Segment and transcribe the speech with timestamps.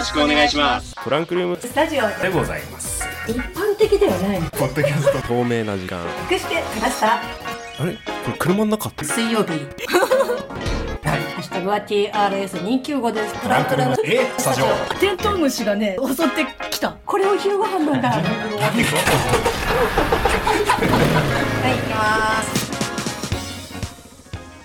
[0.00, 0.94] ろしくお願いします。
[1.04, 1.58] トランクルーム。
[1.60, 3.04] スタジオでございます。
[3.28, 5.18] 一般的ではないポッドキャスト。
[5.28, 6.00] 透明な時間。
[6.30, 7.16] 隠してきました？
[7.16, 7.20] あ
[7.84, 7.92] れ？
[8.24, 8.88] これ車の中？
[8.88, 9.50] って水曜日。
[9.50, 9.56] ハ
[11.38, 13.34] ッシュタグは TRS295 です。
[13.42, 13.96] トランクルーム。
[14.04, 14.66] えスタジオ。
[14.98, 16.96] テントウムシがね襲ってきた。
[17.04, 18.08] これを昼ご飯なんだ。
[18.08, 18.20] はい
[21.76, 22.59] 行きます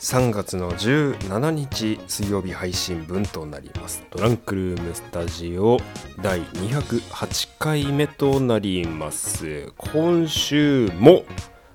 [0.06, 4.04] 3月の17日水曜日配信分となります。
[4.12, 5.80] トランクルームスタジオ
[6.22, 9.74] 第208回目となります。
[9.76, 11.24] 今週も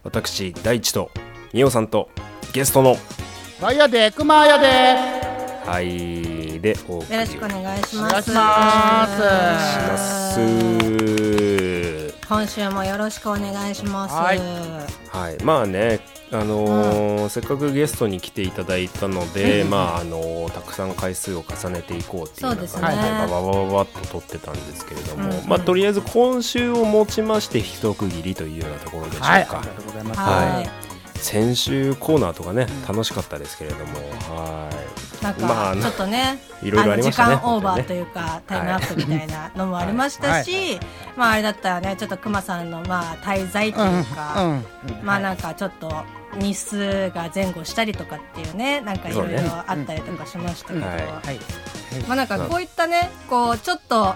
[0.05, 1.11] 私大地と
[1.53, 2.09] みおさんと
[2.53, 2.95] ゲストの
[3.61, 5.21] ワイヤでクマやで。
[5.69, 7.97] はいでお送りよろしくお願いします。
[7.97, 9.17] お願いします。
[9.17, 9.27] し
[10.39, 11.10] ます
[12.31, 14.15] 今週もよろしくお願いします。
[14.15, 14.39] はい。
[15.09, 15.99] はい、まあね、
[16.31, 29.27] あのーせっかくゲストに来ていただいたので、まああのーたくさん回数を重ねていこうっていうような感じでですねバババババッと撮ってたんですけれども、うんうんまあとりあえず今週をもちまして一区切りというようなところでしょうか。
[29.27, 30.71] はいありがとうございますはい
[31.19, 33.99] 先週コーナーとかね楽しかったですけれども、
[34.33, 34.71] は
[35.23, 40.81] なんか、まあちょっとねいろいろありましたねの時間オーバーといいうか、タイムアップみたいなのもありましたし、
[41.17, 45.91] まああれだったらねちょっとクマさんのまあ滞在というか、うんうんまあなんかちょっと
[46.39, 50.97] 日数が前後したりとかっていうねなんかいろいろあったりとかしましたけど、そうね。
[51.25, 51.39] はい。
[52.07, 54.15] まあなんかこういったねこうちょっと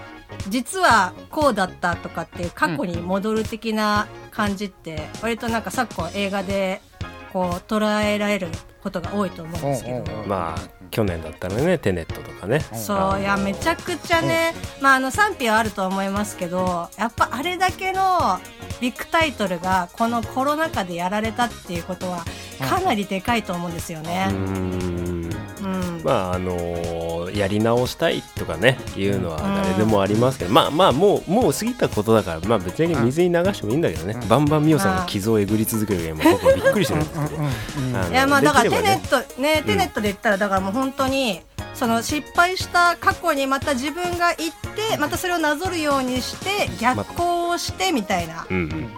[0.49, 6.81] 実はこうだったとかっていう過去に戻る的な感じって割となんか昨今映画で
[7.33, 8.47] こう捉えられる
[8.81, 9.97] ことが多いと思うんですけど。
[9.97, 12.61] うんうんうんまあ去年だったらねテネットとかね。
[12.61, 18.39] そういやめちゃくちゃね、まああの賛否はあると思いますけどやっぱあれだけの
[18.79, 22.23] ビッグタイトルがこのコロナ禍でやられたっていうことは
[22.61, 25.29] かなりでかいと思うんですようねうん、
[26.05, 27.04] まああのー
[27.39, 37.43] やり直したいとかねいうのは誰でもありますけど、まあまあもうもう過ぎたことだからまあ別に水に流してもいいんだけどね、バンバンミオさんが傷をえぐり続けるゲーム僕はびっくりしてるんですけど、
[38.11, 41.41] いやまあだからテネットねテネットで言ったらだからもう本当に
[41.73, 48.89] その失敗した過去にまた自分が行ってまたそれをなぞるようにして逆行をしてみたいなうんうん。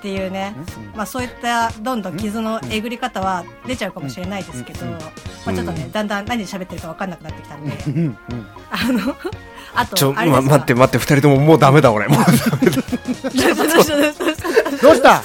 [0.00, 0.54] っていうね、
[0.96, 4.86] まあ、そういったどんどん傷のえぐり方は出ちゃうかもしれないですけど、
[5.46, 8.16] まあ、ちょっとね、だんだん何で喋ってるか分かんなくなってきたんで、うんうん
[8.70, 9.16] あの
[9.72, 12.08] あとちょ、ま、あれですか待って待って二人とももうダメだ俺。
[12.08, 12.26] もうダ
[12.60, 12.82] メだ。
[14.82, 15.22] どうした？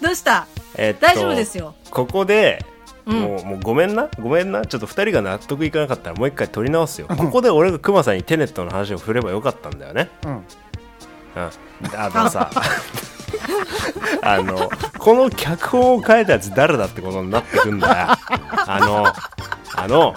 [0.00, 0.46] どうした？
[0.76, 1.74] えっと大丈夫ですよ。
[1.90, 2.64] ここで
[3.06, 3.20] うん。
[3.20, 4.08] もうもうごめんな？
[4.20, 4.64] ごめんな？
[4.64, 7.08] ちょっと二人が納得いかなかったらもう一回取り直すよ。
[7.08, 10.10] ここで俺がクマさんにテネットの話を振ればよかったんだよね。
[10.24, 10.30] うん。
[10.36, 10.42] うん。
[11.96, 12.50] あのさ
[14.22, 14.70] あの
[15.04, 18.06] この脚本を書いたやつ誰だってことになってくんだよ。
[18.66, 19.06] あの
[19.76, 20.14] あの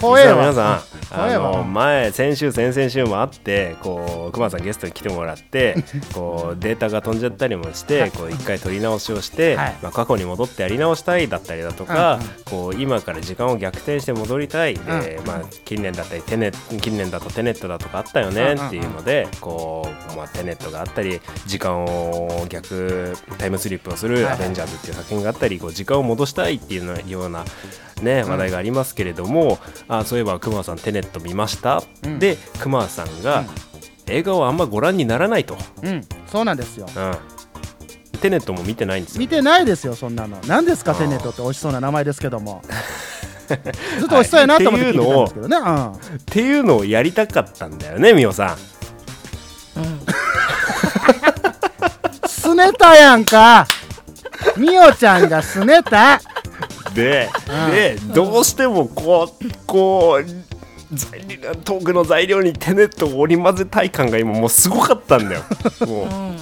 [0.00, 5.76] 怖えわ皆さんあの前先週先々週もあってこう熊さんゲストに来てもらって
[6.14, 9.74] こうデータが飛んじゃったりもしてこう一回取り直しをして、はい。
[9.82, 27.44] まあ、過去に戻ってやり直したいだったりだとか、こう今から時間を逆転して戻りたいで、まあ、近年だったりテネ近年だとテネットだとかあったよねっていうので、こうまあ、テネットがあったり時間を逆タイムスリップをする「アベンジャーズ」っていう作品があったりこう時間を戻したいっていうのような、
[28.02, 29.58] ね、話題がありますけれども、
[29.88, 32.18] あそういえば熊さんテネット見ました、うん。
[32.18, 33.44] で熊さんが、
[34.06, 36.02] 映画をあんまご覧にならないと、うん。
[36.30, 36.86] そうなんですよ。
[36.94, 40.38] うん、テネットも見てないんですよ見てないですよそんなの。
[40.46, 42.62] 何ですかテネットって美味しそうな名前ですけども。
[43.48, 45.56] ずっと美味しそうやなと思って聞いてたんですけどね。
[45.56, 45.92] うん。
[45.92, 48.56] っていうのをやりたかったんだよねみおさ
[49.76, 49.80] ん。
[49.80, 50.00] うん。
[52.28, 53.66] すねたやんか。
[54.56, 56.20] みおちゃんがすねた。
[56.94, 57.70] で、うん。
[57.72, 60.53] でどうしてもこうこう
[61.64, 65.42] トークの材料にテネットを織り交ぜたい感が今もうすごかったんだよ。
[65.86, 66.06] もう。
[66.06, 66.36] うん。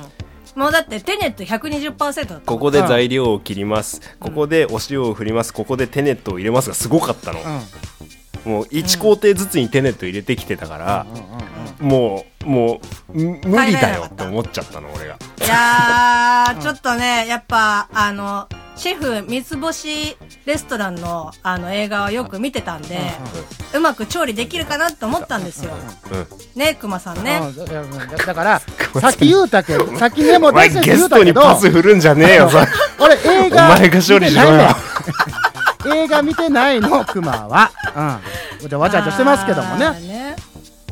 [0.55, 4.01] もうだってテネット120%だったここで材料を切ります。
[4.21, 5.55] ここでお塩を振ります。
[5.55, 7.41] ここでテネットを入れますがすごかったの、
[8.45, 11.07] もう1工程ずつにテネット入れてきてたから、
[11.81, 12.81] もうも
[13.15, 15.15] うむ無理だよって思っちゃったの俺が。
[15.15, 20.17] いやー、ちょっとね、やっぱ、あの、シェフ三つ星
[20.47, 22.99] レストランのあの映画をよく見てたんで、
[23.75, 25.73] うまく調理できるかなって思ったんですよ。
[26.11, 26.27] うん
[26.61, 27.41] ね、熊さんね。
[27.43, 28.61] うんだから
[29.01, 32.67] さ っき言うたけどさっきメモお前出せゲストに言うたけどパス振るんじゃねえよさ
[32.99, 34.51] 俺映画お前が処理しろよ。
[34.55, 34.75] 見てない
[35.85, 37.71] の映画見てないのクマは。
[38.61, 38.69] うん。
[38.69, 40.37] じゃあわちゃわちゃしてますけどもね。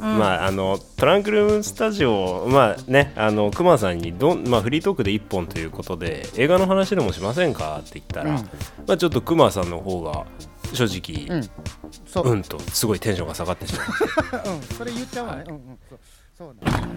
[0.00, 0.18] うん。
[0.18, 7.78] まあ、あのトランクルームスタジオ、まあね、あのクマさんにどん、まあ、フリートークで1本ということで映画の話でもしませんか？
[7.80, 8.36] って言ったら、うん。
[8.86, 10.26] まあ、ちょっとクマさんの方が
[10.72, 11.50] 正直、うん。
[12.06, 13.98] そう、うん、うんとすごいテンションが下がってしまいまし
[14.68, 15.78] たそれ言っちゃうわね、うんうん。
[15.88, 15.98] そう。
[16.38, 16.90] そうなん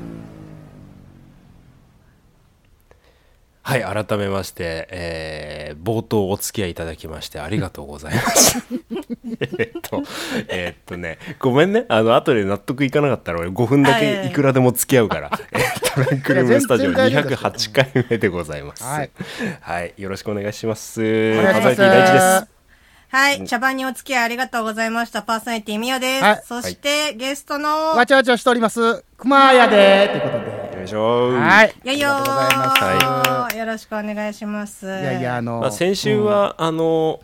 [3.66, 8.64] はい改めまして、えー冒頭お付き合いいただきましてありがとうございます。
[9.58, 10.04] えっと
[10.48, 11.86] えっとねごめんね。
[11.90, 18.84] あの後で納得いかなかったら俺5分だけいくらでも付き合うから、 えートランクルームスタジオいや全然大丈夫です208回目でございます。
[18.84, 19.10] はい、
[19.62, 21.02] はい、よろしくお願いします。
[21.02, 21.54] お願いします。
[21.54, 22.53] パーソナリティ第一です
[23.14, 23.46] はい。
[23.46, 25.22] 茶番にお付き合いありがとうございました。
[25.22, 26.24] パーソナリティみおです。
[26.24, 26.42] はい。
[26.44, 29.06] そして、ゲストの、わちゃわちゃしております。
[29.18, 30.78] 熊谷でということで。
[30.80, 31.76] よいしょはい。
[31.84, 34.88] よいよありがとうございます、ーよろしくお願いします。
[34.88, 37.20] いいやいやあの、まあ、先週は、あの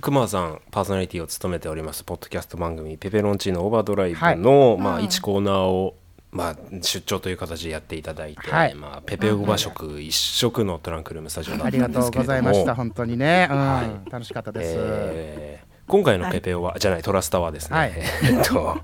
[0.00, 5.94] 熊さんパーソナリティを務めておりますポッドキャスト番組「ペペロンチーノオーバードライブの」まあ、1コーナーを、
[6.34, 8.74] まあ、出張という形でやっていただいて、はい。
[8.74, 12.38] まあ、ペペオバ食一色のトランクルームスタジオだったありがとうんですけれども。
[12.40, 13.56] ございました本当にね、うん。
[13.56, 17.92] は楽しかったです、えー今回のペペオは、じゃないトラスタはですね、はい。
[18.24, 18.78] えっと、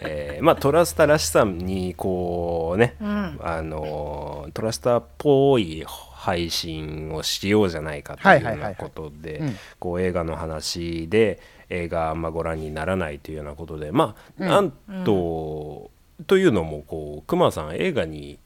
[0.00, 3.38] えーまあトラスタらしさにこうね、ん。
[3.42, 14.72] あのトラスタっぽい配信をしようじゃないかとはいいうはいはいはいようなことでうんこう映画の話で映画あんまご覧にならないというようなことでまあ、なん
[15.04, 15.90] と、
[16.26, 18.38] というのもこう熊さん映画に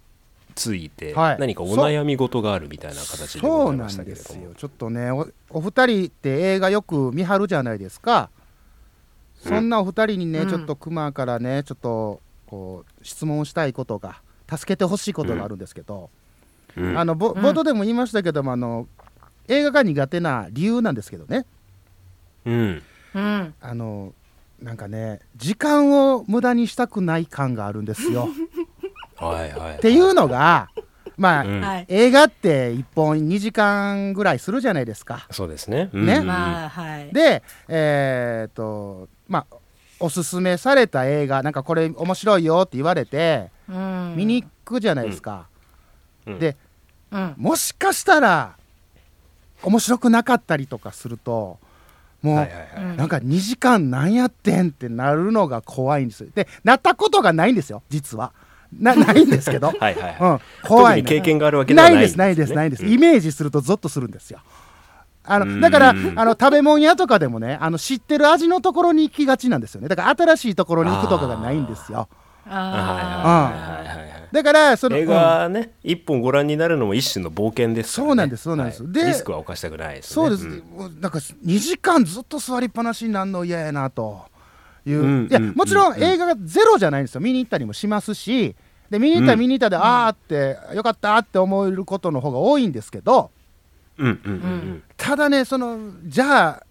[0.55, 1.39] ついてはい。
[1.39, 4.29] 何かお悩み事があるみたいな形でございまそうなんしたけれども。
[4.29, 4.55] ですよ。
[4.57, 8.31] ちょっとねおお二人って映画よく見張るじゃないですか。
[9.41, 10.49] そんなお二人にね、うん。
[10.49, 16.11] ちょっとクマからねちょっとこう質問したいことが助けてほしいことがあるんですけど、
[16.77, 16.99] うん。
[16.99, 18.87] あのぼ冒頭でも言いましたけども、あの
[19.49, 21.47] 映画が苦手な理由なんですけどね。
[22.45, 22.83] うん。
[23.15, 23.55] うん。
[23.61, 24.13] あの
[24.63, 28.29] なんかね時間を無駄にしたくない感があるんですよ。
[29.17, 30.71] はいはい、っていうのが
[31.17, 31.87] まあ、うんはい。
[31.89, 35.27] 映画って1本2時間ぐらいするじゃないですか。
[35.31, 35.91] そうですね。
[35.93, 37.13] ねうんまあ、はい。
[37.13, 39.57] で、えーっとまあ
[40.01, 45.47] おすすめされた映画なんかこれ面白いよって言われてうん見に行くじゃないですか。
[46.27, 46.57] うんで
[47.11, 47.35] うん。
[47.37, 48.57] もしかしたら
[49.63, 51.59] 面白くなかったりとかすると
[52.23, 52.85] もう、はいはいはい。
[52.85, 56.29] うんなんか2時間なんやってんってなるのが怖いんですよ。
[56.35, 58.33] でなったことがないんですよ実は。
[58.79, 59.69] な ないんですけど。
[59.69, 60.17] はいはいはい。
[60.21, 64.41] うん、怖特にいの経験があるわけないですないですないです、イメージするとゾッとするんですよ
[65.25, 72.09] あうんのだからあの食べ物屋とかでもねあの知ってる味のところに行きがちなんですよねだから新しいところに行くとかがないんですよはい
[72.49, 74.12] あはいはいはいはい。
[74.33, 75.09] だからその映うん。
[75.09, 78.09] 画ね、一本ご覧になるのも一種の冒険ですからね。
[78.09, 78.93] そうなんですそうなんです。
[78.93, 79.09] ではい。
[79.11, 80.15] リスクは犯したくないですね。
[80.15, 80.53] そうです、う
[81.01, 84.23] なんか2時間ずっと座りっぱなしになるの嫌やなと。
[84.85, 86.03] いう、うんいやうんもちろうんん。
[86.03, 87.21] 映画がゼロじゃないんですよ。
[87.21, 88.57] 見に行ったりもしますし。
[88.91, 93.31] で見に行った見に行ったで、あーってよかったって思えることの方が多いんですけど、
[93.97, 96.63] うんうんうんただねそのじゃあ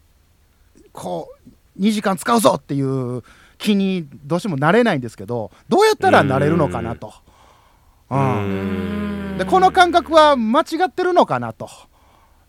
[0.94, 1.30] こ
[1.78, 3.24] う2時間使うぞっていう
[3.58, 7.14] 気にどうしてもなれないんですけどどうやったらなれるのかなと、ううん
[8.18, 9.36] ん。
[9.38, 11.70] でこの感覚は間違ってるのかなと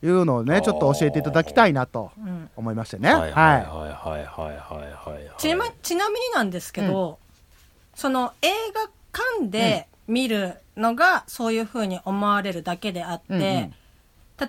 [0.03, 3.13] いうのをねちょっと教えていただきたいなとーうん思いましてね。
[3.13, 5.31] はいはいはいはいはいはいはい。
[5.39, 7.19] ちなみちなみになんですけど、
[7.95, 13.75] その映画館で見るのがそういうふうに思われるだけであって、うんうん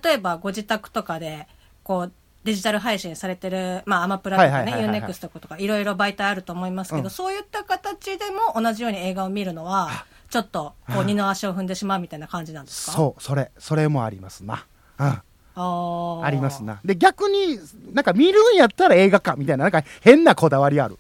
[0.03, 1.48] 例えばご自宅とかで
[1.84, 2.12] こう
[2.46, 12.92] デジタル配信されてる、まあ、アマプラとかね、はいはいはいはい UNEXT とかいろいろ媒体あると思いますけど、うんそういった形でも同じように映画を見るのは、ちょっとこう二の足を踏んでしまうみたいな感じなんですか？
[12.94, 14.66] そうそれそれもありますな。
[15.00, 16.80] うんあーありますな。
[16.84, 17.60] で逆に
[17.94, 20.98] なんか見るんやったら映画かみたいななんか変なこだわりある。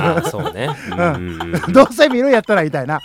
[0.00, 0.70] あそうね。
[0.90, 2.98] うんうんうん どうせ見るんやったらみたいな。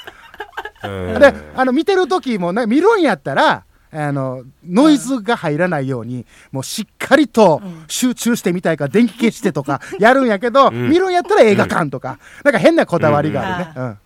[0.86, 13.98] うんであの見てる時もね見るんやったらあのノイズが入らないように、もうしっかりとうん集中してみたいから電気消してとか やるんやけど、ん見るんやったら映画館とか、なんか変なこだわりがあるね。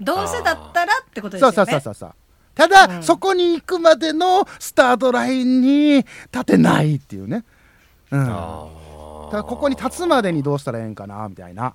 [0.00, 2.14] うんうんどうせだったらってことですそうよねそうそうそうそう。
[2.54, 5.96] ただ、うんそこに行くまでのスタートラインに
[6.32, 7.44] 立てないっていうね。
[8.10, 8.26] うん。
[8.26, 11.74] だあーからここに立つまでにどうしたらええんかなみたいな。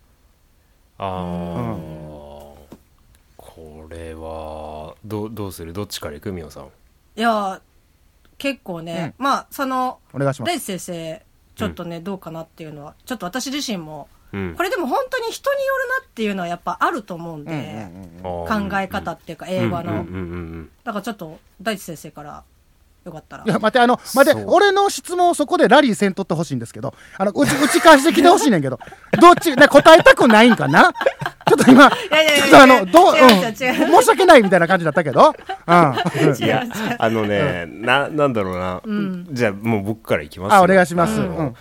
[0.98, 1.76] あー
[3.38, 5.72] これはどうどうする？
[5.72, 6.32] どっちから行く？
[6.34, 6.66] みおさん
[7.16, 7.62] いや
[8.38, 10.50] 結構ね、まあそのお願いします。
[10.50, 14.56] 大地先生ちょっとね、どうかなっていうのはちょっと私自身もうん。
[14.56, 18.70] これでも本当に人によるなっていうのはやっぱあると思うんで、うんうんうんうん。
[18.70, 22.44] 考え方っていうか映画の、うんうんうんうんだからちょっと大地先生から
[23.06, 23.44] よかったら。
[23.44, 28.80] いや待ってあの待って俺の質問をそこでラリーせんとってほしいんですけどあのうち打ち返してきてほしいねんけど
[29.22, 30.92] どっちね答えたくないんかな？
[31.48, 33.86] ちょっと今やいやいやちょっとあのどう、違う違う違う。
[33.86, 35.36] うん、申し訳ないみたいな感じだったけど、
[35.68, 36.64] うん、 いや
[36.98, 39.28] あのね、ななんだろうな、ん。
[39.32, 40.58] じゃあもう僕からいきますよ。
[40.58, 41.56] あお願いします、ううんん。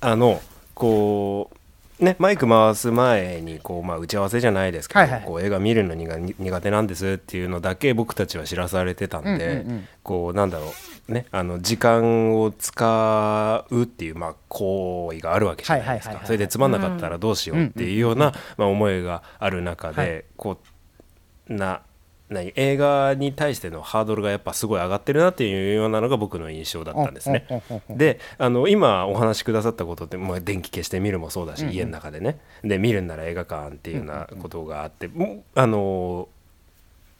[0.00, 0.40] あの
[0.74, 1.56] こう
[2.00, 5.22] ね、マイク回す前にこう、まあ、打ち合わせじゃないですけど、はいはい。
[5.24, 9.88] こう映画見るのにが苦手なんですっていうのだけ僕たちは知らされてたんで、うんうんうん。
[10.02, 10.72] こうなんだろ
[11.08, 16.22] うねあの時間を使うっていう、まあ、行為があるわけじゃないですか。
[16.24, 20.24] それでつまんなかったらどうしようっていうような、まあ、思いがある中で、はい。
[20.36, 20.58] こ
[21.48, 21.82] うな
[22.32, 27.46] 何映画に対してのハードルがやっぱすごい上がってるなっていうようなのが僕の印象だったんですね。
[27.90, 31.74] であの今お話しくださったことって、まあ、電気消して見るもそうだし、うんうん。
[31.74, 32.38] 家の中でね。
[32.62, 36.28] で見るんなら映画館っていうようなことがあって、もあの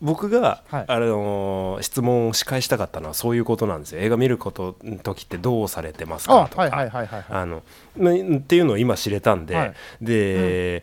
[0.02, 0.84] 僕が、はい。
[0.88, 4.00] あの質問を仕返したかったのはそういうことなんですよ。
[4.00, 9.74] 映画見ること時ってどうされてますかとか、っていうのを今知れたんで、はい。
[10.02, 10.82] で、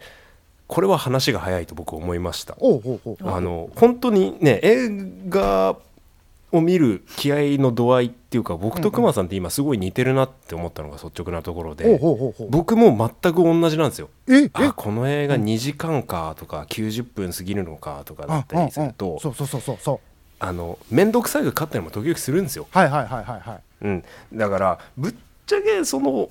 [0.69, 2.53] これは話が早いと僕思いました。
[2.53, 4.89] あの本当にね映
[5.27, 5.75] 画
[6.51, 11.99] を見る気合の度合いっていうか僕とクマさんって今すごい似てるなって思ったのが率直なところで、
[12.51, 14.09] 僕も全く同じなんですよ。
[14.27, 14.51] ええ？
[14.53, 19.99] あこの映画2時間かとか90分過ぎるのかとかだったりするとそうそうそうそうそう。
[20.39, 22.67] あの面倒くさいが勝ったりも時々するんですよ。
[22.69, 23.61] はいはいはいはいはい。
[23.81, 25.15] うん、だからぶっ
[25.47, 26.29] ちゃけその好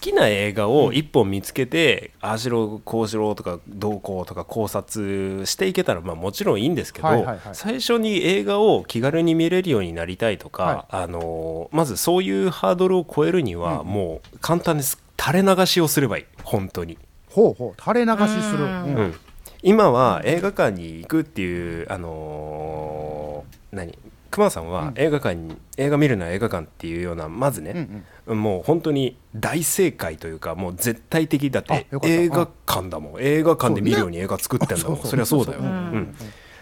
[0.00, 7.40] きな映画を一本見つけて、ああしろこうしろとかどうこうとか考察していけたらまあもちろんいいんですけど、はいはいはい。
[7.52, 10.84] 最初に映画を気軽に見れるようになりたいとか、はい。
[10.90, 15.00] あのまずそういうハードルを超えるにはもう簡単です。
[15.18, 16.24] 垂れ流しをすればいい。
[16.42, 16.98] 本当に。
[17.30, 17.80] ほうほう。
[17.80, 18.64] 垂れ流しする。
[18.64, 19.14] うん、
[19.62, 23.98] 今は映画館に行くっていう、あのー何？
[24.36, 33.20] 熊さんは映画館に、映画見るなら映画館っていうようなまずね、もう本当に大正解というかもう絶対的だって映画館だもん。
[33.20, 34.96] 映画館で見るように映画作ってんだもん。
[34.96, 35.10] そうね。
[35.10, 35.72] そりゃそうだよ、そうん。
[35.72, 36.14] ん、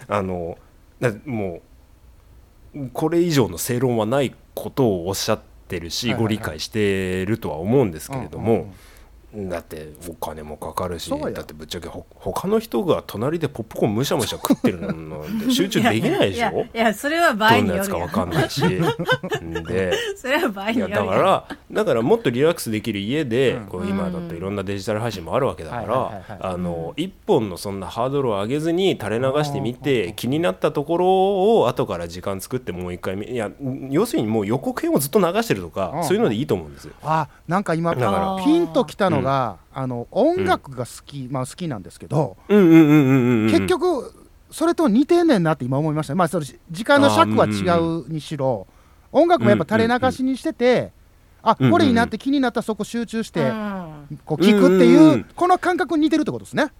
[0.06, 0.56] あの
[1.00, 1.62] だも
[2.76, 6.36] うこれ以上の正論はないことをおっしゃってるし、はいはいはい。
[6.36, 8.72] ご理解してるとは思うんですけれども、うんうん
[9.36, 17.74] だってお金もかかるしだってぶっちゃけほ他の人が隣でポップコーンむしゃむしゃ食ってるので 集中できないでしやょいやそれは場合どんによ。
[17.74, 18.64] るやなやつかわかんないし。
[18.64, 23.66] ん でそれは場合いによるだからだからもっとリラックスできる家で、うん。
[23.66, 33.50] こう今だといろんなデジタル配信もあるわけだからあの一本のそんなハードルを上げずに垂れ流してみうて気になったところを後から時間作ってもう一回見いや
[33.90, 36.04] 要するにもう予告編をずっと流してるとかうん。
[36.04, 36.92] そういうのでいいと思うんですよ。
[37.02, 44.12] あなんか今だからピンときたのが、あの音楽が好き、まあ好きなんですけど、結局
[44.50, 48.66] それと似てんねんなって今思いましたまあそれ時間の尺は違うにしろ、
[49.12, 50.92] 音楽もやっぱ垂れ流しにしてて、
[51.44, 54.18] あこれいいなって気になったらそこ集中して、うん。
[54.24, 56.72] こう聞くっていう,、この感覚に似てるってことですね。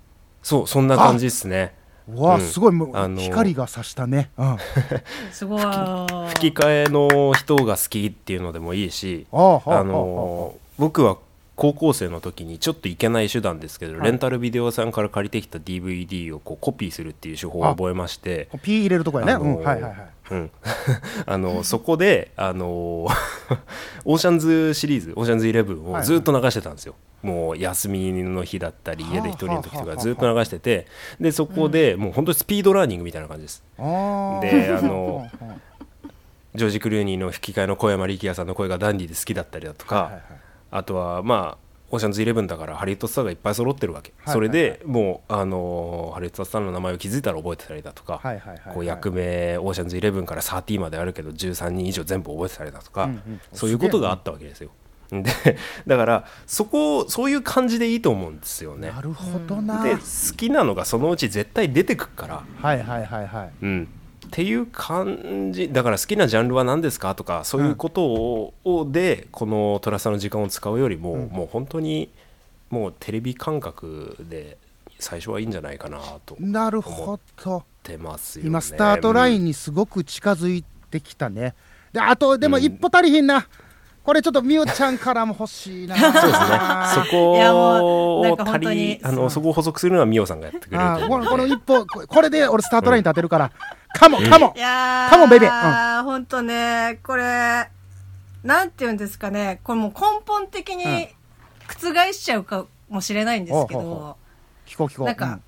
[0.43, 1.75] そうそんな感じですね。
[2.09, 2.43] うわあ、うん。
[2.43, 4.57] すごいもう、あの光が差したね、うん、
[5.33, 5.61] すごい。
[5.61, 9.85] 吹き替えの人が好きっていうのでもいいしああはああ。
[9.85, 11.19] の僕は
[11.57, 14.03] 高校生の時にちょっといけない手段ですけど、はい。
[14.05, 20.51] レンタルビデオ屋さんから借りてきた DVD をこうコピーするっていう手法を覚えまして、ピー入れるとこやね、あのうん、はいはいはいうん、
[21.27, 22.67] あのそこであの
[24.05, 30.87] オーシャンズシリーズオーシャンズイレブンをずっと流してたんですよ、もう休みの日だったりはあ家で一人の時とかずっと流してて
[31.21, 33.63] でそこでもう本当にスピードラーニングみたいな感じです。
[33.77, 35.61] で あのうんうん
[36.55, 40.23] ジョージ・クルーニーの吹き替えの小山力也さんの声がダンディで好きだったりだとか、はいはいはい。
[40.71, 41.64] あとはまあ
[41.95, 48.21] オーシャンズイレブンだからハリウッドスターがいっぱい揃ってるわけ、はいそれでもうあのハリウッドスターの名前を気づいたら覚えてたりだとか、
[48.73, 53.09] こう役名オーシャンズイレブンから30まであるけど13人以上全部覚えてたりだとか、
[53.53, 54.71] そういうことがあったわけですよ。
[55.11, 58.91] でだからそこそういう感じでいいと思うんですよね。
[58.91, 62.43] なるほどな、で好きなのがそのうち絶対出てくるから。
[62.61, 63.51] はいはいはいはい。
[63.63, 63.89] うん、
[64.35, 65.73] っていう感じ。
[65.73, 71.29] だから好きなジャンルは何ですかとかそういうことを,、をでこのトラスタの時間を使うよりも、うん。
[71.29, 72.11] もう本当に
[72.69, 74.59] もうテレビ感覚で
[74.99, 77.65] 最初はいいんじゃないかなとなるほど。
[77.85, 78.49] てますよね。
[78.49, 81.55] 今スタートラインに、にすごく近づいてきたね。
[81.93, 83.47] であとでも一歩足りひんな、
[84.05, 85.97] これちょっとみゆちゃんからも欲しいな。
[85.97, 86.59] そうですね。
[86.95, 93.51] そこいやもうなんをか本当足りあのそこを補足するのはミオさんがやってくれるこのこの一歩ここれで俺スタートライン立てるから、
[93.95, 95.49] かもかもいやーカモンベイベ。
[95.49, 97.71] ーほんとねこれ
[98.43, 99.61] なんて言うんですかね。
[99.65, 101.09] これもう根本的に
[101.67, 104.17] 覆しちゃうかもしれないんですけど、ほうほうほ
[104.67, 105.07] 聞こう聞こう。
[105.07, 105.41] なんか、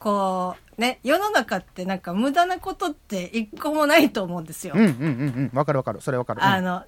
[0.00, 5.56] こうね世の中ってなんか無駄なことって一個もないと思うんですよ、うんうんうんうんうん。
[5.56, 6.00] わかるわかる。
[6.00, 6.48] それわかる、うん。
[6.48, 6.82] あの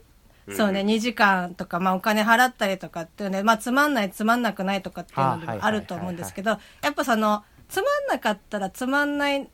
[0.57, 9.49] そうね、2時間とか、まあ、お金払ったりとかっていうね、まあ、つまんない、つまんなくないとかっていうのもあると思うんですけど、やっぱその、つまんなかったらつまんない、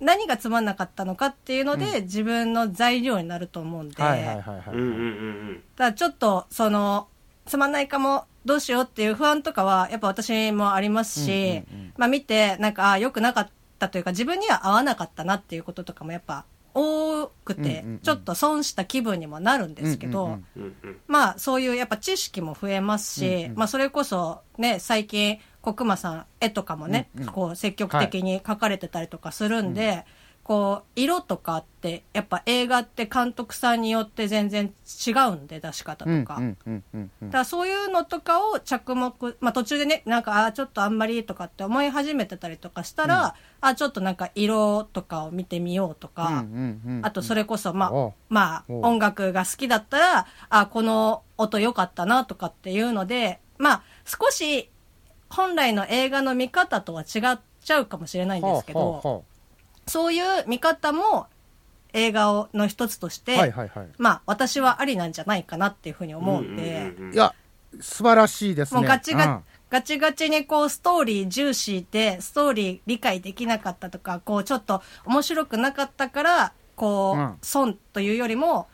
[0.00, 4.92] 何がつまんなかったのかっていうので、自分の材料になると思うんで、はいはいはいはい、うんうんうんう
[5.52, 5.62] ん。
[5.76, 7.08] だからちょっと、その、
[7.46, 11.62] つまんないかもどうしようっていう不安とかは、やっぱ私もありますし、
[11.96, 13.48] まあ見て、なんか、あ良くなかっ
[13.78, 20.40] たというか、自分には合わなかったなっていうこととかもやっぱ多くて、ちょっと損した気分にもなるんですけど、
[21.06, 30.04] まあそういうやっぱ知識も増えますし、まあそれこそね、最近、国間さん絵とかもね、こう積極的に描かれてたりとかするんで、
[30.44, 34.74] こう、色とかって、やっぱ映画って監督さんによって全然
[35.06, 36.36] 違うんで、出し方とか。
[36.36, 54.68] うんうんうんうんうんだからそういうのとかを着目、まあ途中でね、なんか、あーちょっとあんまりとかって思い始めてたりとかしたら、あちょっとなんか色とかを見てみようとか、うんうんうんあとそれこそ、まあ、まあ、音楽が好きだったら、あ、この音良かったなとかっていうので、まあ、少し
[55.30, 59.24] 本来の映画の見方とは違っちゃうかもしれないんですけど、
[59.86, 61.26] そういう見方も
[61.92, 63.88] 映画をの一つとしうて、はいはいはい。
[63.98, 67.34] まあ、私はありなんじゃないかなっていうふうに思うんで、うんうんうんいや
[67.80, 68.80] 素晴らしいですね。
[68.80, 69.44] もうガチガ,、うん。
[69.68, 77.34] ガチガチにこうストーリー重視でストーリー理解できなかったとかこうちょっと面白くなかったからこう、うん。
[77.42, 78.68] 損というよりも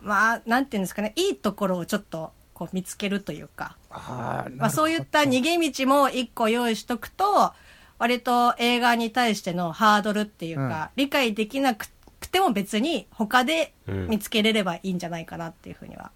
[0.00, 7.52] まあなんていうんですかねいいところをちょっとこう見つけるというか、まあ、そういった逃げ道も一個用意しとくと
[7.98, 11.86] 割と映画に対してのハードルっていうか、理解できなく
[12.30, 16.10] ても別に他で見つけれればいいんじゃないかなっていうふうには、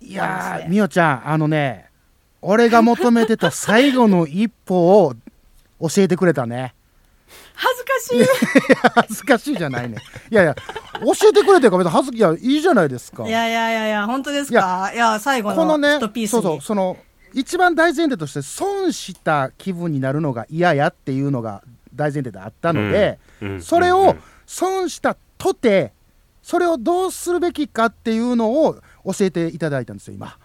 [0.00, 1.86] いやーみおちゃんあのね
[2.42, 5.14] 俺が求めてた最後の一歩を
[5.80, 6.74] 教えてくれたね。
[7.54, 8.90] 恥ずかしい。
[8.94, 9.96] 恥ずかしいじゃないね。
[10.30, 10.54] いやいや
[11.00, 13.26] 教えてくれてるから別に恥ずいやいいじゃないですか。
[13.26, 14.92] いやいやいやいや、本当ですか？
[14.92, 16.42] いや、最後このねの一ピースに。
[16.42, 16.96] そうそうその
[17.34, 21.62] 一番大前提として損した気分になるのが嫌やっていうのが
[21.94, 23.50] 大前提であったので、うん。
[23.50, 23.62] うん。
[23.62, 25.92] それを損したとて
[26.42, 30.26] それをどうするべきかっていうのを教えていただいたんですよ今。
[30.26, 30.43] うん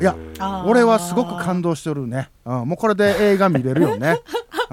[0.00, 0.16] いや
[0.66, 4.20] 俺はすごく感動してるね、うん、もうこれで映画見れるよね、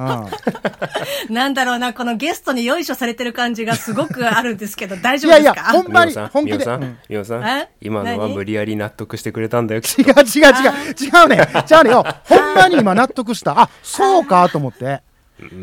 [1.30, 5.72] うん、なんだろうな、このゲストによいしょされてる感じがすごくあるんですけど、大丈いやい夫ですか？
[5.74, 7.70] やほんまに本気でさうんんみおさんえ？
[7.80, 10.24] 今のは何無理やり納得してくれたんだよ 違う違う違う。
[11.00, 11.48] 違うね。
[11.70, 12.04] 違うねよ。
[12.24, 13.60] ほんまに今納得した。
[13.62, 15.02] あそうかと思って。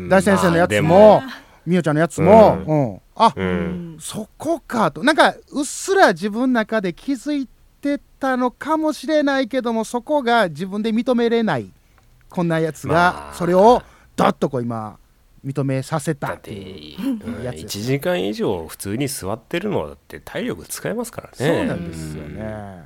[0.09, 1.23] 大先生のやつも
[1.65, 3.01] みおちゃんのやつも、ううん。
[3.15, 3.97] あ、うん。
[3.99, 5.03] そこかと。
[5.03, 7.47] なんかうっすら自分の中で気づい
[7.81, 11.69] てたのかもしれないけどもそこが自分で認めれない
[12.29, 13.33] こんなやつまがあ。
[13.33, 13.81] それを
[14.15, 14.97] ダッとこう今
[15.43, 21.33] 認めさせただっってていううんやつです1時間以上普通に座ってるのだって体力使えますからね。
[21.35, 22.83] そうなんですよね、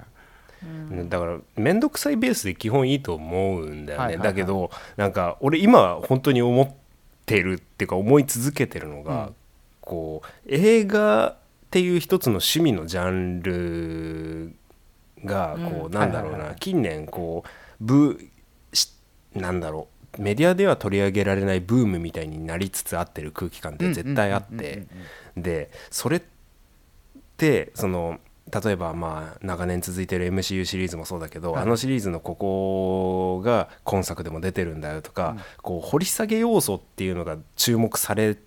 [0.63, 1.09] うん。
[1.09, 4.27] だから面倒くさいベースで基本いいと思うんだよね、はいはいはい。
[4.29, 6.73] だけどなんか俺今本当に思っ
[7.25, 9.35] てるっていうか思い続けてるのが、うん。
[9.81, 11.37] こう映画っ
[11.69, 14.55] ていう一つの趣味のジャンル
[15.23, 18.19] がこう、うんなんだろうな、近年こうブ
[18.73, 18.89] し
[19.33, 24.87] なんだろうメディアでは取り上げられないブームみたいになりつつあってる空気感って絶対あって
[25.35, 26.21] でそれっ
[27.37, 28.19] てその
[28.63, 31.63] 例えばまあ長年続いてる MCU シリーズもそうだけど、はい。
[31.63, 38.37] あのシリーズのここが今作でも出てるんだよとか、こう掘り下げ要素っていうのが注目され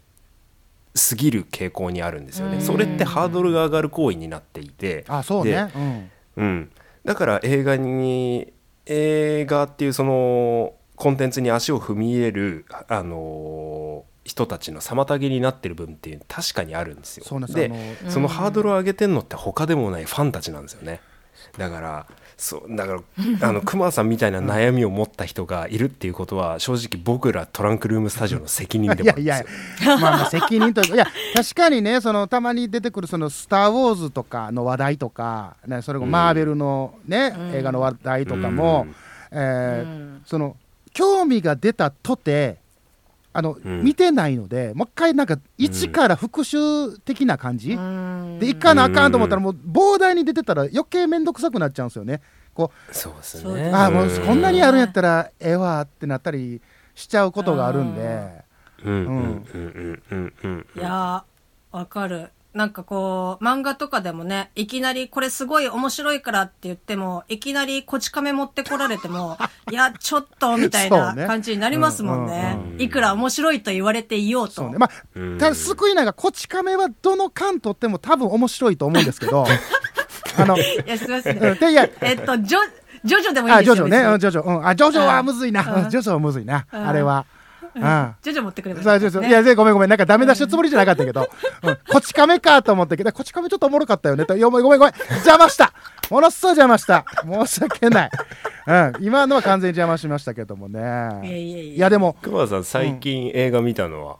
[0.94, 2.56] すぎる傾向にあるんですよね。
[2.56, 2.62] うん。
[2.62, 6.70] それってハードルが上がる行為になっていて、あそうね、うんうん、
[7.04, 8.52] だから映画に
[8.86, 17.24] 映画っていうそのコンテンツに足を踏み入れる、あの人たちの妨げになってる部分っていう確かにあるんですよ。
[17.26, 17.70] そで
[18.02, 21.00] あのそのハードルを上げてんのって他でもないファンたちなんですよね。
[21.56, 22.06] だから
[22.38, 29.88] そうだからあの熊さんみたいな悩みを持った人がいるっていうことは正直僕らトランクルームスタジオの責任でもあるんいやですよ。
[29.88, 38.94] いやまあまあ責任というかいや確かにねそのたまに出てくるその「スター・ウォーズ」とかの話題とか、ね、それこそマーベルのね、うん映画の話題とかも、うん
[39.32, 40.56] えーうんその
[40.94, 42.56] 興味が出たとて
[43.32, 43.82] あの、うん。
[43.82, 48.38] 見てないのでもう一回なんか一から復習的な感じ、うん。
[48.38, 52.20] で行かなあかんと思ったらもう膨大に出てたら余計面倒くさくなっちゃうんですよね。
[52.54, 53.70] こそうですそうね。
[53.70, 56.60] うああもううんこんなにやるんやったらええわってなったり
[56.94, 58.00] しちゃうことがあるんで。
[58.84, 58.94] うん。
[58.94, 59.02] うん。
[59.02, 59.46] うん。
[59.52, 60.02] うん。
[60.10, 60.34] うん。
[60.42, 60.66] うん。
[60.76, 62.30] いやー、わかる。
[62.54, 69.36] なんかこう、漫画とかでもね、いきなりこれすごい面白いからって言っても、いきなりこち亀持ってこられても、
[69.70, 72.56] いや、ちょっと、みたいな感じになりますもんね。
[72.56, 72.76] うんうんう。
[72.78, 72.82] ん。
[72.82, 74.54] いくら面白いと言われていようと。
[74.54, 74.78] そうね。
[74.78, 79.46] まあうんただ救いなんかこち亀はどの巻とっても多分面白いと思うんですけど。
[80.38, 81.38] あの、いや、すみません。
[81.38, 82.58] うん、でいやえっと、ジョ、
[83.04, 83.74] ジョジョでもいいあですよ。
[83.74, 86.88] ジョジョね、ジョジョ、うん、あジョジョはむずいな、ジョジョはむずいな、うん。
[86.88, 87.26] あれは。
[87.80, 88.14] うん。
[88.22, 91.28] ジョジョ持ってくればいいさあ、ジョジョ、いや、でごめんごめん、なんかダメ出しのつもりじゃなかったけど、
[91.62, 94.78] うん、こち亀かと思ったけど、こち亀ちょっとおもろかったよねと、いやごめんごめん。
[94.78, 95.72] ごめん、邪魔した。
[96.10, 97.04] ものすごい邪魔した。
[97.22, 98.10] 申し訳ない、
[98.66, 100.80] うん、今のは完全に邪魔しましたけどもね。
[100.80, 100.90] いや
[101.24, 104.16] いやいやいやでも熊田さん最近映画見たのは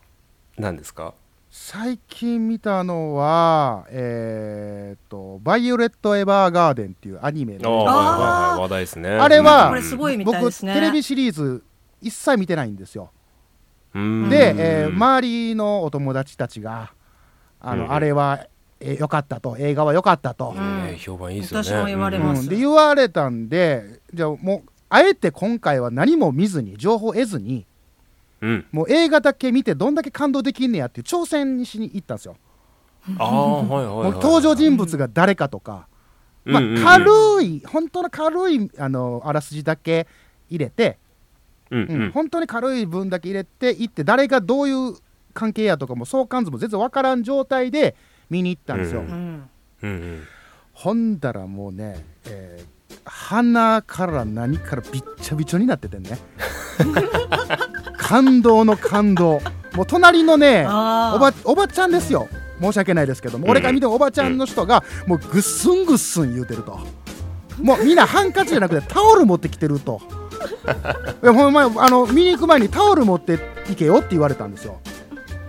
[0.58, 1.14] 何ですか、
[1.50, 8.60] 最近見たのはえーっと「バイオレット・エヴァーガーデン」っていうアニメああのはいはいはい。
[8.60, 9.10] 話題ですね。
[9.10, 11.62] あれはこれすごいみたい僕テレビシリーズ
[12.02, 13.04] 一切見てないんですよ。
[13.04, 13.17] うん
[14.28, 14.60] で、うん。
[14.60, 16.92] えー周りのお友達たちが
[17.60, 17.92] あの、うん。
[17.92, 18.46] あれは
[18.80, 20.60] えー良かったと映画は良かったと、いい
[20.92, 21.68] ね評判いいですよね。
[21.68, 22.42] 私も言われます。
[22.42, 22.48] うん。
[22.48, 27.66] で言われたんでじゃあもうあえて今回は何も見ずに情報を得ずに
[28.40, 28.66] うん。
[28.70, 32.36] もう映画だけ見てどんだけ感動できんねやっていう挑戦にしに行ったんですよ、
[33.18, 35.88] ああはいはいはいもう登場人物が誰かとか、
[36.44, 36.84] まあうんうんうん。
[36.84, 40.06] 軽い本当の軽いあのあらすじだけ
[40.48, 40.98] 入れて、
[41.70, 42.02] うんうん。
[42.02, 44.96] うん本当に軽い分だけ入れていって誰がどういう
[45.34, 47.94] 関係やとかも相関図も全然わからん状態で
[48.30, 49.12] 見に行ったんですよ、ううんん
[49.82, 49.90] うん。
[49.90, 50.22] うん。
[50.72, 56.18] ほんだらもうね、えー鼻から何からびっちゃびちょになっててね。
[57.96, 59.40] 感動の感動。
[59.74, 62.28] もう隣のねおばおばちゃんですよ。
[62.60, 63.50] 申し訳ないですけども、うん。
[63.50, 66.78] 俺が見てもおばちゃんの人がもうぐっすんぐっすん言うてると。
[67.60, 70.00] もうみんなハンカチじゃなくてタオル持ってきてると
[71.22, 74.78] ほんまあの見に行く前にタオル持って行けよって言われたんですよ。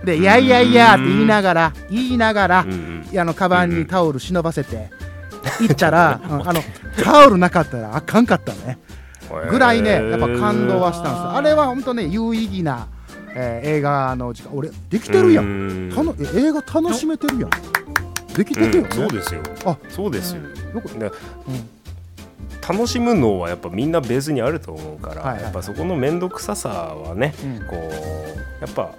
[0.04, 4.90] で「いやいやいや」って言いながら言いながらうんあのカバンにタオル忍ばせて
[5.60, 6.62] 行ったら、うんあの
[7.02, 8.78] タオルなかったらあかんかったね。
[9.50, 11.36] ぐらいねやっぱ感動はしたんですよ。
[11.36, 12.88] あれは本当ね有意義な、
[13.34, 14.50] えー映画の時間。
[14.52, 15.88] 俺できてるやん。
[15.88, 15.92] ん。
[15.94, 17.50] たのえ映画楽しめてるやん。
[18.34, 19.40] できてるよね、うんそうですよ。
[19.66, 20.40] あそうですよ、
[20.74, 21.10] よくね
[21.46, 21.68] うん
[22.66, 27.66] 楽しむのはやっぱみんなベースにあると思うから、はいはいやっぱそこの面倒くささはね、うん。
[27.66, 28.92] こうやっぱ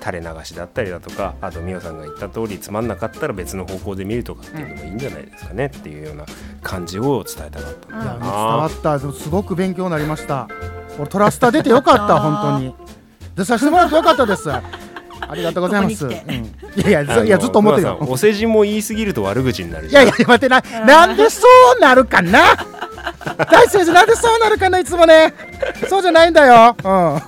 [0.00, 6.24] 垂れ流しだったりだとかあと美桜さんが言った通りつまんなかったら別の方向で見るとかっていうのもいいんじゃないですかねっていうような
[6.62, 8.98] 感じを伝えたかったんだよいや伝なわった。
[8.98, 10.48] でもすごく勉強になりました。
[10.98, 12.74] 俺トラスタ出てよかった本当に。
[13.36, 14.48] 出させてもらってよかったです
[15.20, 16.16] ありがとうございます、うん、い
[16.76, 20.06] やいやずいやずっと思ってるよ熊田さんお世辞も言い過ぎると悪口になるいじゃん。
[20.06, 20.60] やいや待ってな。
[20.86, 22.40] なんでそうなるかな？
[23.50, 25.34] 大先生なんでそうなるかないつもね。
[25.88, 26.76] そうじゃないんだよ。
[26.84, 27.20] うん。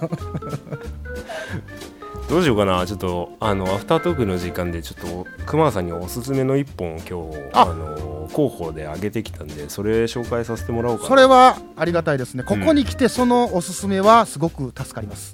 [2.29, 2.87] どうしようかな。
[2.87, 7.63] ちょっとあのアフタートークの時間でちょっと熊田さんにおすすめの一本を今日あ。
[7.63, 11.09] あの候補で挙げてきたんでそれ紹介させてもらおうかな。
[11.09, 12.45] それはありがたいですね。
[12.45, 15.33] ここに来てそのおすすめはすごく助かります、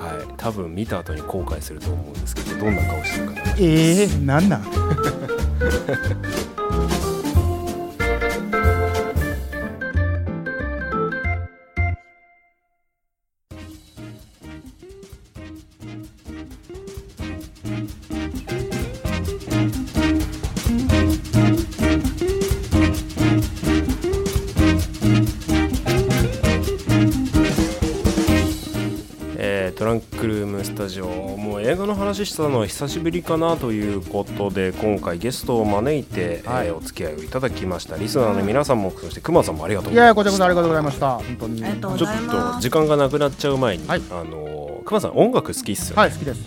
[0.00, 0.34] はい。
[0.36, 3.40] 多分見た後に後悔すると思うんですけどどんな顔してるかな。
[3.58, 4.64] ええー、なんなん？
[32.30, 36.68] したのは久しぶりかなということで今回ゲストを招いて、はい。
[36.68, 37.96] えーお付き合いをいただきました。
[37.96, 41.10] リスナーの皆さんもそして熊さんもありがとういやいやございましたこちらこそありがとうございました。
[41.18, 41.64] 本当に。
[41.64, 42.26] ありがとうごちょざいます。
[42.26, 44.02] っと時間がなくなっちゃう前に、はい。
[44.10, 46.40] あの熊さん音楽好きっすよね、はい好きです。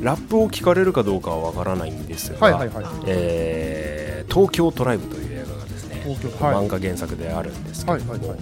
[0.00, 2.84] ラップを聞かれるかどうかはわからないんですが、はいはいはい。
[3.06, 6.56] えー東京トライブという映画がですね、東京はい。
[6.56, 8.38] 漫画原作であるんですけども、はいはいはい。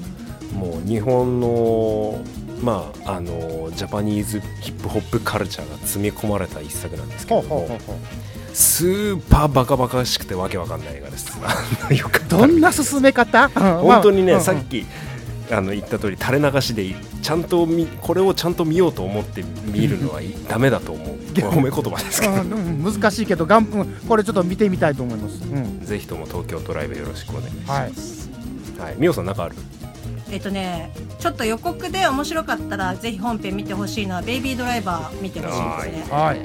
[0.55, 2.20] もう日本の
[2.62, 7.79] まああのジャパニーズヒップホップカルチャーが詰め込まれた一作なんですけほど
[8.55, 11.33] スーパーバカバカしくてわけわかんない映画です。
[12.29, 13.48] どんな進め方？
[13.48, 14.85] 本当にね、まあさっき
[15.51, 21.09] あの言った通り垂れ流しでいいちゃんとみこれをちゃんと見ようと思って見るのはいい ダメだと思う。
[21.35, 22.33] 褒め言葉ですけど。
[22.44, 28.29] 難しいけどがん、うんこれちょっと見てみたいと思います、うんぜひとも東京トライブよろしくお願いしまはいす。
[28.79, 29.55] はい、みおさんなんかある？
[30.33, 30.90] えっとね
[31.21, 36.12] ちょっと予告で面白かったらぜひ本編見てほしいのはベイビードライバー見てほしいですね。
[36.12, 36.40] はい。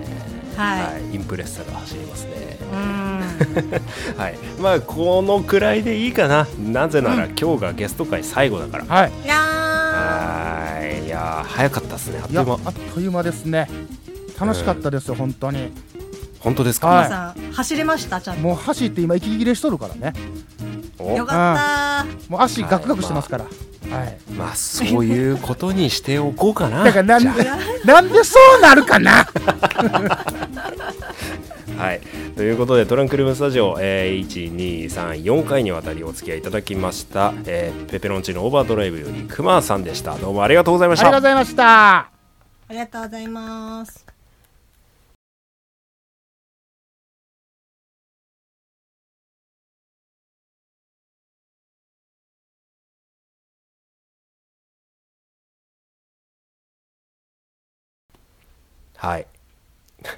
[0.58, 2.58] はい、はい、インプレッサが走りますね。
[4.18, 6.48] はい、まあこのくらいでいいかな。
[6.60, 8.86] なぜなら、今日がゲスト会最後だから。
[8.86, 9.12] はい。
[9.24, 12.20] いやはい、いやー早かったですね。
[12.22, 12.60] あっといやいう間。
[12.66, 13.70] あっという間ですね。
[14.40, 15.72] 楽しかったですよ、本当に。
[16.40, 16.88] 本当ですか？
[16.88, 17.10] はい。
[17.10, 18.20] さん走れました？
[18.20, 18.42] ちゃんと。
[18.42, 20.14] もう走って今息切れしとるからね。
[20.98, 21.12] お。
[21.16, 23.44] よかったもう足ガクガクしてますから。
[23.44, 23.68] はい、まあ
[24.56, 26.84] そういうことにしておこうかな。
[26.84, 27.44] だからなんで
[27.86, 29.28] なんでそうなるかなあ
[31.78, 32.02] はい、
[32.36, 40.16] ということでトランクルームスタジオ、えー、1、2、3、4回にわたりお付き合いいただきました、えーペペロンチーノオーバードライブよりくまさんでした。
[40.16, 41.24] どうもありがとうございましたありがとうご。
[41.28, 42.10] ざいましたあ
[42.72, 44.07] りがとうございます
[58.98, 59.28] はい。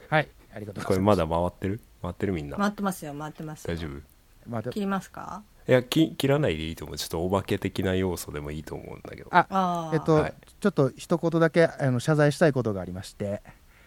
[0.10, 1.30] はいありがとうこれございます。
[1.30, 1.80] まだ回ってる？
[2.02, 2.58] 回ってるみんな。
[2.58, 3.76] 回ってますよ回ってますよ。
[3.76, 4.72] 大丈夫？
[4.72, 5.44] 切りますか？
[5.68, 6.98] いやき切らないでいいと思う。
[6.98, 9.30] ちょっとお化け的な要素でもいいと思うんだけど。
[9.32, 10.34] あえっと、はい。
[10.60, 13.42] ちょっと一言だけあの謝罪したいことがありまして。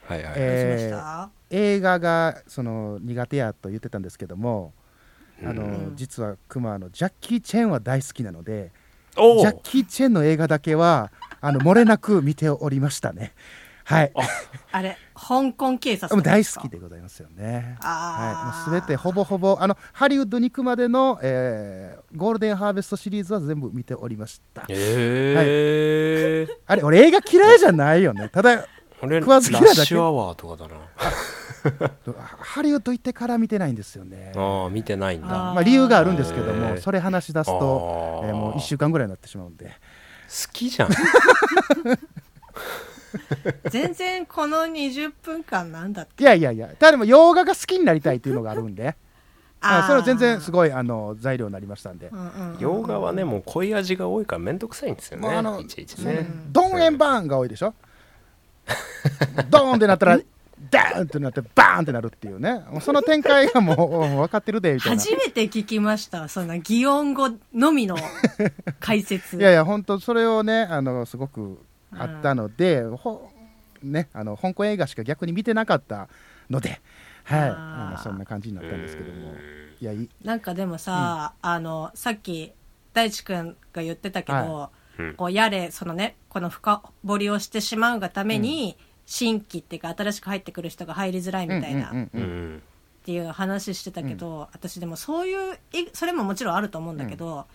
[0.06, 1.30] はいはい、えどうしました？
[1.50, 4.72] 映画がその苦手やと言ってたんですけども、
[5.42, 8.70] あのうん実はクマのジャッキー・チェンは大好きなので
[9.14, 13.32] ジャッキー・チェンの映画だけはあの漏れなく見ておりましたね
[13.84, 14.12] はい。
[14.72, 17.76] あれ香港警察もう大好きでございますよね。
[17.80, 24.64] はい、もう全てほぼほぼあのハリウッドに行くまでの、えーゴールデンハーベストシリーズは全部見ておりました。
[24.68, 26.54] えー。
[26.66, 28.28] あれ俺映画嫌いじゃないよね。
[28.28, 28.66] ただ
[29.00, 29.80] 食わず嫌いだけ。
[29.80, 30.76] ッシュアワーとかだな。
[32.38, 34.32] ハリウッド行ってから見てないんですよね。
[34.36, 35.28] ああ見てないんだ。
[35.28, 39.66] あまあ、理由があるんですけどもそれ話し出すと、えーもう1週間ぐらいになってしまうんで。
[39.66, 39.72] 好
[40.52, 40.88] きじゃん
[43.70, 46.22] 全然この20分間なんだって。
[46.22, 48.96] いやいやいやただでも洋画が好きになりたいっていうのがあるんで。
[49.64, 52.10] あそれは全然すい、ごいあの材料になりましたんで、
[52.58, 56.26] 洋画はねもう濃い味が多いから面倒くさいんですよね、もうあのいちいちね。
[56.50, 57.72] ドンエンバーンが多いでしょ？
[59.50, 60.18] ドーンってなったら
[60.68, 62.60] ダーンってなってバーンってなるっていうね。
[62.80, 64.98] その展開がもううん分かってるでみたいな。
[65.00, 67.96] 初めて聞きましたそんな擬音語のみの
[68.80, 69.36] 解説。
[69.38, 71.60] いやいや本当それをねあのすごく
[71.96, 73.30] あったので、ほ
[73.82, 76.08] ねあの香港映画しか逆に見てなかった
[76.50, 76.80] ので
[77.24, 77.40] はい。
[77.50, 79.34] あのそんな感じになったんですけども。
[79.80, 80.08] いやいい。
[80.22, 82.52] なんかでもさ、あのさっき
[82.92, 85.14] 大地君が言ってたけど、はうん。
[85.14, 88.76] こうやれそのねこの深掘りをしてしまうがために、
[89.06, 92.54] 新規っていうか新しく入ってくる人が入りづらいみたいな、うんうんううんうん。
[92.56, 97.46] んっていう話してたけど、私でもそういういそれももちろんあると思うんだけど、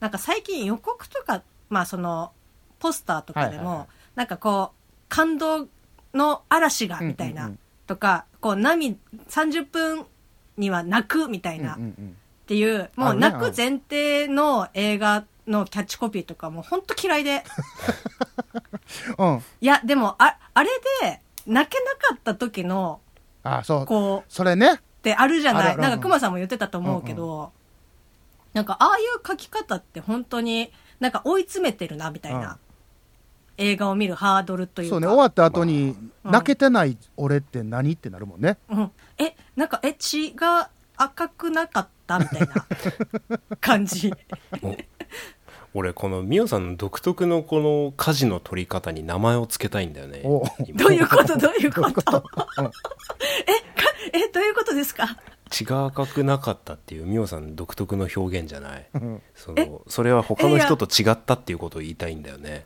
[0.00, 2.32] なんか最近予告とかまあその
[2.78, 3.88] ポスターとかでも、はいはいはい。
[4.16, 5.68] なんかこう感動
[6.14, 7.58] の嵐がみたいな、うんうんうん。
[7.86, 8.96] とかこう涙
[9.28, 10.06] 30分
[10.56, 17.42] には泣くみたいな、うんうんっていう、もう泣く前提の映画のキャッチコピーとかも本当嫌いで。
[19.18, 19.28] うん。
[19.34, 20.70] うんいや、でも、あ、あれ
[21.02, 23.00] で泣けなかった時の、
[23.42, 23.86] あそう。
[23.86, 24.74] こう、それね。
[24.74, 25.76] ってあるじゃない。
[25.76, 27.50] なんか熊さんも言ってたと思うけど、
[28.52, 32.58] なんかああいう書き方って本当になんか追い詰めてるなみたいな、
[33.58, 34.94] 映画を見るハードルというか。
[34.94, 36.30] そうね終わった後にうん。
[36.32, 38.58] 泣けてない俺って何ってなるもんね。
[38.68, 42.48] うん、え、なんか、え、血が赤くなかったみたいな
[43.60, 44.12] 感じ。
[44.62, 44.76] お
[45.74, 50.40] 俺このミオさんの独特のこの舵の取り方に名前をつけたいんだよねど
[50.88, 51.36] ういうこと？
[51.36, 52.24] どういうこと？
[52.58, 52.64] うん。
[52.64, 52.72] え、か、
[54.14, 55.18] え、どういうことですか？
[55.50, 58.86] 血が赤くなかったっていうミオさん独特の表現じゃない？
[58.94, 59.22] うん。
[59.34, 62.64] そのそれは他の人と違ったっていうことを言いたいんだよね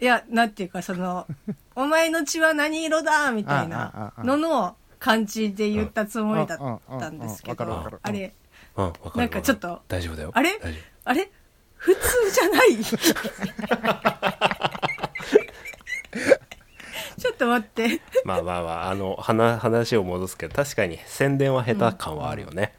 [0.00, 1.26] いや、なんていうか、その、
[1.76, 8.34] お前の血は何色だみたいなあのの感じで言ったつもりだったんですけどあれ、
[9.14, 10.30] なんかちょっと大丈夫だよ。
[10.34, 10.58] あれ？
[10.58, 11.30] 大丈あれ？
[11.76, 12.76] 普通じゃない？
[17.18, 18.00] ちょっと待って。
[18.24, 22.74] 夫まあまあまああの話話を戻すけど確かに宣伝は下手感はあるよね、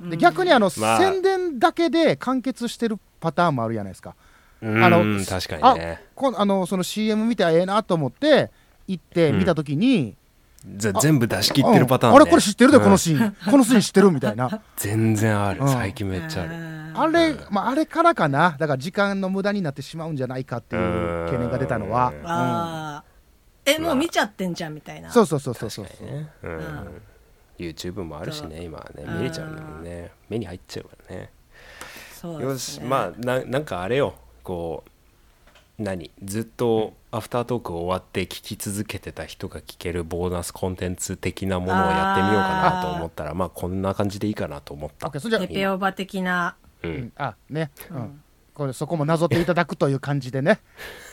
[0.00, 0.10] うん。
[0.10, 0.98] で逆にあの、まあ。
[0.98, 4.10] 宣伝だけで完結してるパターンもあるじゃないですか。
[4.10, 4.16] うん、
[4.60, 8.50] あの確かにあねこんあのその CM 見てええなと思って
[8.88, 10.16] 行って見た時に、
[10.66, 12.16] ぜ全部出し切ってるパターン、ね。
[12.16, 12.22] うん。
[12.22, 12.84] あれこれ知ってるで、うん。
[12.84, 13.36] このシーン。
[13.50, 14.60] このシーン知ってるみたいな。
[14.76, 15.68] 全然ある、うん。
[15.68, 16.52] 最近めっちゃある、
[16.94, 18.56] あれ、まあ、あれからかな。
[18.58, 22.12] だから時間の無駄になってしまうんじゃないかっていう懸念が出たのは。
[22.18, 22.26] うん。
[22.26, 23.04] ああ。
[23.64, 25.10] え、もう見ちゃってんじゃんみたいな。
[25.10, 25.84] そうそうそうそうそう。
[25.84, 26.50] ね、うん。
[26.56, 27.02] ん。
[27.58, 29.04] YouTube もあるしね今はね。
[29.06, 29.18] うん。
[29.18, 30.10] 見れちゃうんだもんね。
[30.28, 31.30] 目に入っちゃうからね。
[32.42, 32.80] よし。
[32.80, 34.14] まあななんかあれよ
[34.48, 34.82] こ
[35.78, 36.10] う何？
[36.24, 46.56] ずっとアフタートーク終わって聞き続けてた人が聞けるボーナスコンテンツ的なものをやってみようかなと思ったらまあこんな感じでいいかなと思った、OK それじゃあペペオバ的な。
[46.82, 46.94] ううん。
[46.94, 48.22] ん、あね、うん。
[48.54, 50.60] これそこもなぞっていただくという感じでね、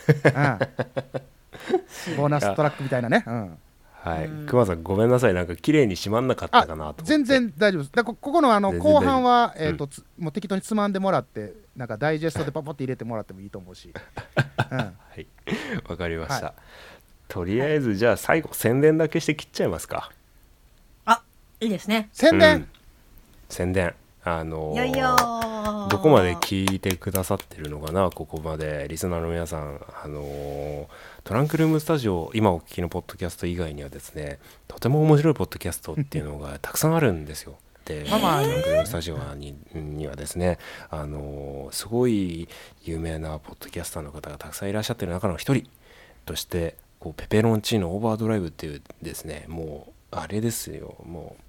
[0.08, 0.32] うん、
[2.16, 3.58] ボーナストラックみたいなね、うん、
[4.06, 4.30] はい。
[4.46, 5.34] 熊さんごめんなさい。
[5.34, 7.92] なんか綺麗に閉まんなかったかなと全然大丈夫です。
[7.92, 13.92] だからこここのあの後半は、えーとつもう適当につまんでもらってなんかダイジェストでパパって入れてもらってもいいと思うし、
[14.70, 15.26] うん、はい。
[15.88, 16.54] わかりました、は
[17.26, 20.12] とりあえずじゃあ最後宣伝だけして切っちゃいますか。
[21.04, 21.22] あ、
[21.58, 22.08] いいですね。
[22.12, 22.68] 宣伝、うん。
[23.48, 23.92] 宣伝
[24.28, 28.86] あのーどこまで聞いてくださってるのかなここまで。
[28.88, 30.86] リスナーの皆さんあのー
[31.22, 37.54] トランクルームスタジオ今お聞きのポッドキャスト以外にはですねとても面白いポッドキャストっていうのが たくさんあるんですよ。
[37.84, 40.58] でトランクルームスタジオににはですね
[40.90, 42.48] あのーすごい
[42.82, 45.68] 有名なポッドキャスターの方がたくさんいらっしゃってる中の一人
[46.24, 50.96] としてこうペペロンチーノオーバードライブっていうですねもうあれですよ。
[51.04, 51.42] もう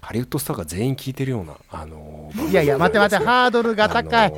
[0.00, 4.32] ハリウッドスターが全員聞いてるようなあのいやいや待って待ってハードルが高い。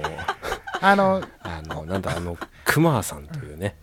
[0.81, 3.77] あのあのあのなんだあのクマーさんというね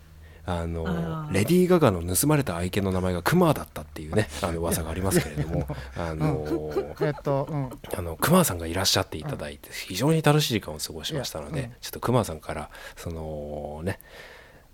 [0.46, 5.66] あのレディー・ガガの盗まれた愛犬の名前がクマーだったっていうねあの噂がありますけれども
[5.98, 11.70] あのえっと、うん、あのクマさんがいらっしゃっていただいて非常に楽しい時間を過ごしましたので、うん。
[11.80, 13.98] ちょっとクマさんからそのね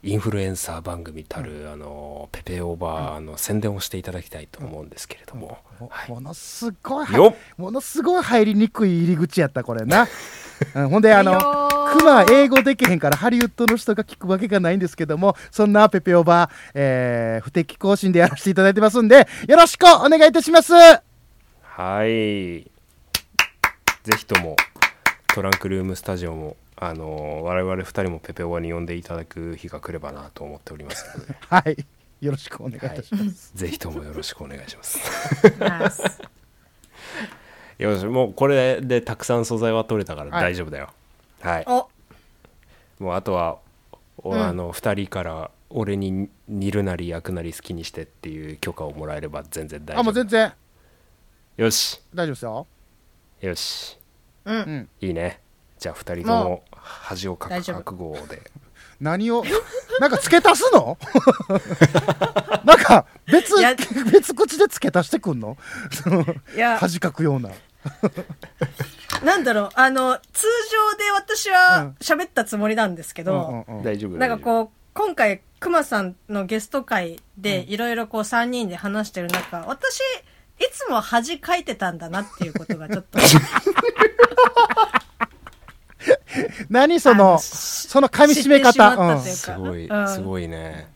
[0.05, 6.11] インフルエンサー番組たる、あのペペオーバーの宣伝をしていただきたいと思うんですけれども、もはい。
[6.11, 7.07] ものすごい
[7.57, 10.09] ものすごい入りにくい入り口やったこれな、
[10.75, 11.38] うん、ほんであの
[11.97, 20.73] クマ英語できへんからハリウッドの人が聞くわけがないんですけどもそんなペペオバ、えー不適更新でやらせていただいてますんでよろしくお願いいたします。
[20.75, 22.62] はい。
[24.03, 24.57] ぜひとも
[25.33, 31.37] トランクルームスタジオもあの我々2人もペペオバに呼んでいただく日が来ればなと思っておりますので。
[31.49, 31.77] はい。
[32.21, 34.99] よろしくお願いいたします、 ぜひともよろしくお願いします。
[37.79, 40.42] よしもうこれでたくさん素材は取れたからはい。
[40.42, 40.90] 大丈夫だよ。
[41.40, 41.64] はい。
[41.68, 41.88] お。
[42.99, 43.59] もうあとは、
[44.18, 44.42] おうん。
[44.42, 50.01] あの2人から俺に煮るなり焼くなり好きにしてっていう許可をもらえれば全然大丈夫。
[50.01, 50.53] あもう全然。
[51.59, 52.03] よし。
[52.12, 52.66] 大丈夫ですよ。
[53.40, 53.99] よし。
[54.45, 54.57] うん。
[54.57, 54.88] うん。
[55.01, 55.42] いいね
[55.83, 58.53] じゃあ2人ともも恥をかく覚悟で。
[59.01, 59.42] 何を？
[59.99, 60.97] なんか付け足すの？
[62.64, 63.53] なんか別
[64.12, 65.57] 別口で付け足してくんの？
[66.79, 67.51] 恥かくような。
[69.25, 69.68] なんだろう。
[69.75, 70.47] あの通
[70.92, 73.83] 常で私は喋ったつもりなんですけど、うんうんうん。
[73.83, 80.01] 大丈夫なんかうこう今回くまさんのゲスト会でいろいろこう3人で話してる中私い
[80.73, 83.18] つも恥かいてたんだなっていうことがちょっと
[86.73, 89.21] 何そのあその噛み締め方。
[89.21, 90.09] すかごいうん。
[90.09, 90.91] すごいね。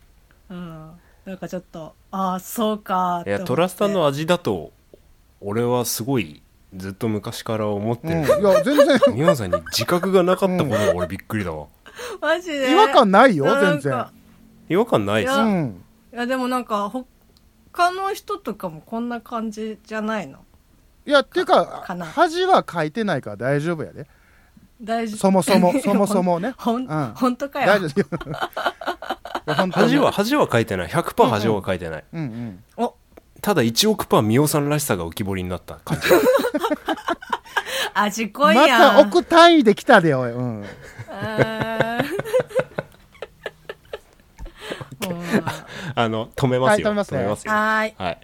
[0.49, 0.91] うん、
[1.27, 4.73] なんかちょっとああそうかいやトラスタンの味だと
[5.41, 6.41] 俺はすごい
[6.75, 9.15] ずっと昔から思ってうん、いるや全然。
[9.15, 11.67] ミオンさんに自覚がなかったことが俺びっくりだわ。
[12.21, 12.73] マジで。
[12.73, 13.93] 違和感ないよ全然。
[13.93, 14.13] か
[14.69, 15.35] 違和感ないです。
[15.35, 20.39] いやでもなんか他の人とかもこんな感じじゃないの？
[21.05, 21.85] いやっていうか
[22.15, 24.07] 恥は書いてないから大丈夫やで
[24.81, 26.55] 大丈夫そもそも そもそもね。
[26.59, 27.13] ほん、うん。
[27.15, 27.67] 本当かよ。
[27.67, 28.19] 大丈夫。
[29.73, 30.89] 恥は恥は書いてない。
[30.89, 32.21] 100%恥は書いてない、うん
[32.77, 32.85] うん。
[32.85, 32.95] お。
[33.41, 36.09] ただ1億パーミオさんらしさが浮き彫りになった感じ。
[37.95, 38.97] 味濃まいやん。
[38.97, 40.65] た億単位で来たでおい、うん、
[45.95, 46.89] あの止めますよ。
[46.89, 47.23] はい止めますね。
[47.23, 47.31] よ。
[47.31, 47.95] はーい。
[47.97, 48.21] はい